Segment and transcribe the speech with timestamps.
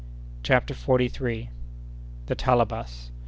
[0.41, 1.49] CHAPTER FORTY THIRD.
[2.25, 3.11] The Talabas.